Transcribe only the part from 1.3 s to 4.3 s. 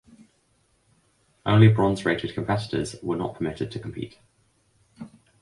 Only Bronze rated competitors were not permitted to compete.